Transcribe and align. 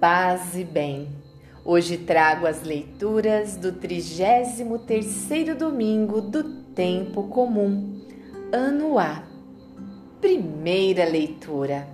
paz 0.00 0.56
e 0.56 0.64
bem. 0.64 1.08
Hoje 1.62 1.98
trago 1.98 2.46
as 2.46 2.62
leituras 2.62 3.56
do 3.56 3.70
33º 3.70 5.54
domingo 5.54 6.22
do 6.22 6.42
tempo 6.72 7.24
comum, 7.24 8.00
ano 8.50 8.98
A. 8.98 9.22
Primeira 10.18 11.04
leitura. 11.04 11.86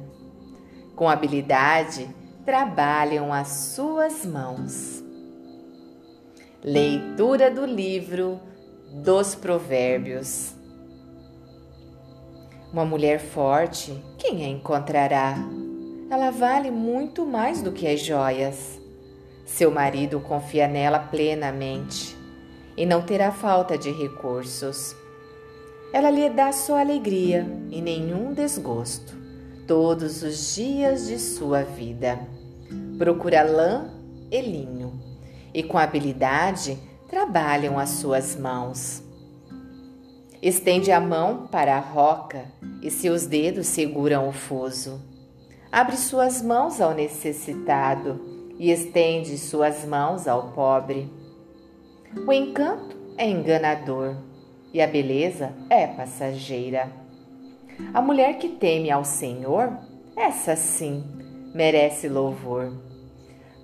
Com 0.95 1.09
habilidade 1.09 2.09
trabalham 2.45 3.33
as 3.33 3.49
suas 3.49 4.25
mãos. 4.25 5.03
Leitura 6.63 7.51
do 7.51 7.67
livro 7.67 8.41
dos 9.03 9.35
Provérbios. 9.35 10.55
Uma 12.73 12.85
mulher 12.85 13.19
forte, 13.19 14.01
quem 14.17 14.45
a 14.45 14.49
encontrará? 14.49 15.66
Ela 16.11 16.31
vale 16.31 16.71
muito 16.71 17.27
mais 17.27 17.61
do 17.61 17.73
que 17.73 17.87
as 17.87 18.01
joias. 18.01 18.81
Seu 19.45 19.71
marido 19.71 20.21
confia 20.21 20.69
nela 20.69 20.99
plenamente 20.99 22.17
e 22.77 22.85
não 22.85 23.03
terá 23.03 23.33
falta 23.33 23.77
de 23.77 23.91
recursos. 23.91 24.95
Ela 25.93 26.11
lhe 26.11 26.29
dá 26.29 26.53
só 26.53 26.79
alegria 26.79 27.47
e 27.71 27.81
nenhum 27.81 28.33
desgosto 28.33 29.15
todos 29.67 30.23
os 30.23 30.55
dias 30.55 31.07
de 31.07 31.19
sua 31.19 31.63
vida. 31.63 32.21
Procura 32.99 33.43
lã 33.43 33.91
e 34.31 34.41
linho 34.41 35.01
e 35.53 35.63
com 35.63 35.79
habilidade 35.79 36.79
trabalham 37.09 37.79
as 37.79 37.91
suas 37.91 38.37
mãos. 38.37 39.03
Estende 40.43 40.93
a 40.93 41.01
mão 41.01 41.47
para 41.47 41.77
a 41.77 41.81
roca 41.81 42.45
e 42.83 42.91
seus 42.91 43.27
dedos 43.27 43.67
seguram 43.67 44.29
o 44.29 44.33
fuso. 44.33 45.01
Abre 45.71 45.97
suas 45.97 46.41
mãos 46.43 46.81
ao 46.81 46.95
necessitado 46.95 48.21
e 48.59 48.71
estende 48.71 49.37
suas 49.37 49.85
mãos 49.85 50.27
ao 50.27 50.53
pobre. 50.53 51.11
O 52.27 52.33
encanto 52.33 52.97
é 53.19 53.29
enganador 53.29 54.17
e 54.73 54.81
a 54.81 54.87
beleza 54.87 55.53
é 55.69 55.87
passageira. 55.87 56.91
A 57.93 58.01
mulher 58.01 58.39
que 58.39 58.49
teme 58.49 58.91
ao 58.91 59.05
Senhor, 59.05 59.77
essa 60.17 60.57
sim, 60.57 61.05
merece 61.55 62.09
louvor. 62.09 62.73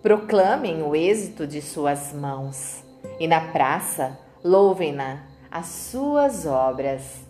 Proclamem 0.02 0.82
o 0.82 0.96
êxito 0.96 1.46
de 1.46 1.62
suas 1.62 2.12
mãos 2.12 2.84
e 3.20 3.26
na 3.26 3.52
praça 3.52 4.18
louvem-na 4.42 5.22
as 5.50 5.66
suas 5.66 6.44
obras. 6.46 7.24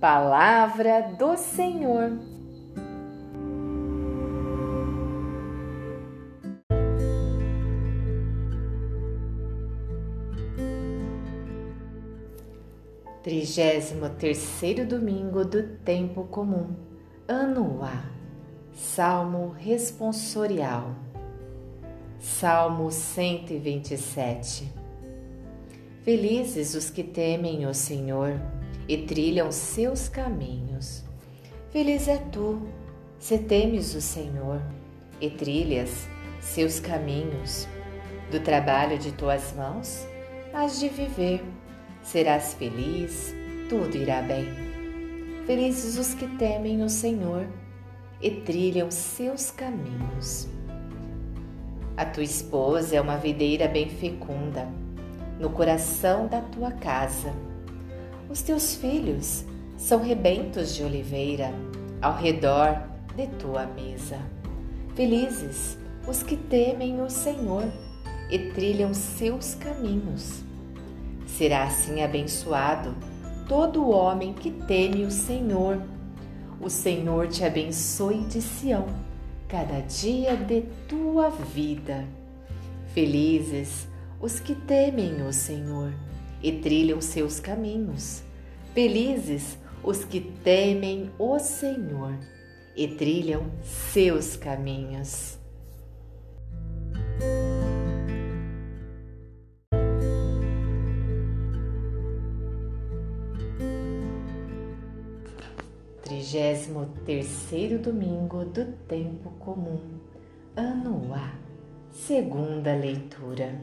Palavra 0.00 1.02
do 1.18 1.36
Senhor. 1.36 2.12
Trigésimo 13.24 14.10
terceiro 14.10 14.84
domingo 14.84 15.46
do 15.46 15.62
tempo 15.78 16.24
comum, 16.24 16.76
ano 17.26 17.82
A. 17.82 18.04
Salmo 18.74 19.48
responsorial. 19.48 20.94
Salmo 22.18 22.90
127. 22.90 24.70
Felizes 26.02 26.74
os 26.74 26.90
que 26.90 27.02
temem 27.02 27.64
o 27.64 27.72
Senhor 27.72 28.38
e 28.86 28.98
trilham 28.98 29.50
seus 29.50 30.06
caminhos. 30.06 31.02
Feliz 31.70 32.08
é 32.08 32.18
tu, 32.18 32.60
se 33.18 33.38
temes 33.38 33.94
o 33.94 34.02
Senhor 34.02 34.60
e 35.18 35.30
trilhas 35.30 36.06
seus 36.42 36.78
caminhos. 36.78 37.66
Do 38.30 38.38
trabalho 38.40 38.98
de 38.98 39.12
tuas 39.12 39.54
mãos, 39.54 40.06
has 40.52 40.78
de 40.78 40.90
viver 40.90 41.42
serás 42.04 42.54
feliz, 42.54 43.34
tudo 43.68 43.96
irá 43.96 44.22
bem. 44.22 44.46
Felizes 45.46 45.98
os 45.98 46.14
que 46.14 46.26
temem 46.36 46.82
o 46.82 46.88
Senhor 46.88 47.46
e 48.20 48.30
trilham 48.30 48.90
seus 48.90 49.50
caminhos. 49.50 50.48
A 51.96 52.04
tua 52.04 52.22
esposa 52.22 52.96
é 52.96 53.00
uma 53.00 53.16
videira 53.16 53.66
bem 53.66 53.88
fecunda 53.88 54.68
no 55.40 55.50
coração 55.50 56.26
da 56.28 56.40
tua 56.40 56.70
casa. 56.72 57.32
Os 58.28 58.42
teus 58.42 58.74
filhos 58.74 59.44
são 59.76 60.02
rebentos 60.02 60.74
de 60.74 60.82
oliveira 60.82 61.52
ao 62.00 62.16
redor 62.16 62.82
de 63.16 63.26
tua 63.38 63.66
mesa. 63.66 64.18
Felizes 64.94 65.78
os 66.06 66.22
que 66.22 66.36
temem 66.36 67.00
o 67.00 67.08
Senhor 67.08 67.64
e 68.30 68.38
trilham 68.50 68.92
seus 68.92 69.54
caminhos. 69.54 70.42
Será 71.36 71.64
assim 71.64 72.00
abençoado 72.00 72.94
todo 73.48 73.90
homem 73.90 74.32
que 74.32 74.52
teme 74.52 75.04
o 75.04 75.10
Senhor. 75.10 75.82
O 76.60 76.70
Senhor 76.70 77.26
te 77.26 77.42
abençoe 77.42 78.20
de 78.26 78.40
Sião, 78.40 78.86
cada 79.48 79.80
dia 79.80 80.36
de 80.36 80.62
tua 80.88 81.30
vida. 81.30 82.04
Felizes 82.94 83.88
os 84.20 84.38
que 84.38 84.54
temem 84.54 85.26
o 85.26 85.32
Senhor 85.32 85.92
e 86.40 86.52
trilham 86.52 87.00
seus 87.00 87.40
caminhos. 87.40 88.22
Felizes 88.72 89.58
os 89.82 90.04
que 90.04 90.20
temem 90.20 91.10
o 91.18 91.40
Senhor 91.40 92.16
e 92.76 92.86
trilham 92.86 93.50
seus 93.64 94.36
caminhos. 94.36 95.36
Trigésimo 106.14 106.86
terceiro 107.04 107.76
domingo 107.76 108.44
do 108.44 108.66
tempo 108.86 109.30
comum, 109.40 109.98
ano 110.54 111.12
A, 111.12 111.32
segunda 111.90 112.72
leitura. 112.72 113.60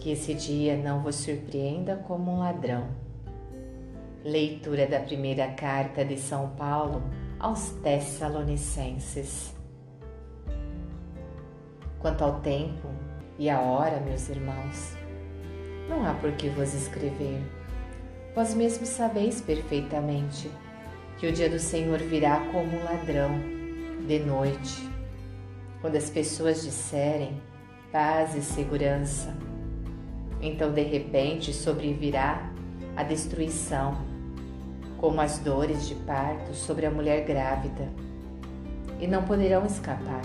Que 0.00 0.10
esse 0.10 0.34
dia 0.34 0.76
não 0.76 1.04
vos 1.04 1.14
surpreenda 1.14 1.94
como 1.94 2.32
um 2.32 2.40
ladrão. 2.40 2.88
Leitura 4.24 4.88
da 4.88 4.98
primeira 4.98 5.52
carta 5.52 6.04
de 6.04 6.18
São 6.18 6.48
Paulo 6.56 7.00
aos 7.38 7.70
Tessalonicenses. 7.80 9.54
Quanto 12.00 12.24
ao 12.24 12.40
tempo 12.40 12.88
e 13.38 13.48
a 13.48 13.60
hora, 13.60 14.00
meus 14.00 14.28
irmãos, 14.28 14.96
não 15.88 16.04
há 16.04 16.12
por 16.14 16.32
que 16.32 16.48
vos 16.48 16.74
escrever. 16.74 17.40
Vós 18.34 18.52
mesmos 18.52 18.88
sabeis 18.88 19.40
perfeitamente 19.40 20.50
que 21.22 21.28
o 21.28 21.32
dia 21.32 21.48
do 21.48 21.60
Senhor 21.60 21.98
virá 21.98 22.40
como 22.50 22.76
um 22.76 22.82
ladrão, 22.82 23.30
de 24.08 24.18
noite, 24.18 24.90
quando 25.80 25.94
as 25.94 26.10
pessoas 26.10 26.64
disserem 26.64 27.40
paz 27.92 28.34
e 28.34 28.42
segurança. 28.42 29.32
Então, 30.40 30.72
de 30.72 30.82
repente, 30.82 31.52
sobrevirá 31.52 32.50
a 32.96 33.04
destruição, 33.04 33.98
como 34.98 35.20
as 35.20 35.38
dores 35.38 35.86
de 35.86 35.94
parto 35.94 36.54
sobre 36.54 36.86
a 36.86 36.90
mulher 36.90 37.24
grávida, 37.24 37.88
e 38.98 39.06
não 39.06 39.22
poderão 39.22 39.64
escapar. 39.64 40.22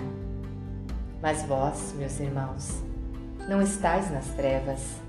Mas 1.22 1.44
vós, 1.44 1.94
meus 1.96 2.20
irmãos, 2.20 2.82
não 3.48 3.62
estáis 3.62 4.10
nas 4.10 4.30
trevas, 4.30 5.00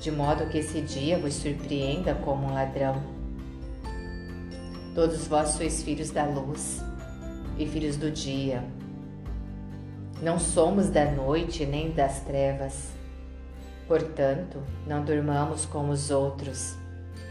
de 0.00 0.10
modo 0.10 0.46
que 0.46 0.58
esse 0.58 0.80
dia 0.80 1.16
vos 1.16 1.34
surpreenda 1.34 2.12
como 2.12 2.48
um 2.48 2.54
ladrão 2.54 3.19
Todos 4.94 5.28
vós 5.28 5.50
sois 5.50 5.82
filhos 5.82 6.10
da 6.10 6.24
luz 6.24 6.82
e 7.56 7.66
filhos 7.66 7.96
do 7.96 8.10
dia. 8.10 8.64
Não 10.20 10.38
somos 10.38 10.90
da 10.90 11.10
noite 11.10 11.64
nem 11.64 11.92
das 11.92 12.20
trevas. 12.20 12.90
Portanto, 13.86 14.62
não 14.86 15.04
durmamos 15.04 15.64
como 15.64 15.92
os 15.92 16.10
outros, 16.10 16.76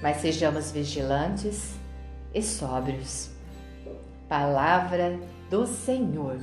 mas 0.01 0.17
sejamos 0.17 0.71
vigilantes 0.71 1.75
e 2.33 2.41
sóbrios. 2.41 3.29
Palavra 4.27 5.19
do 5.49 5.65
Senhor. 5.65 6.39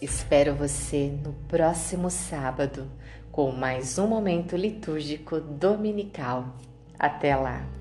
Espero 0.00 0.54
você 0.54 1.12
no 1.24 1.32
próximo 1.48 2.10
sábado 2.10 2.88
com 3.32 3.50
mais 3.50 3.98
um 3.98 4.06
momento 4.06 4.56
litúrgico 4.56 5.40
dominical. 5.40 6.56
Até 6.98 7.34
lá! 7.34 7.77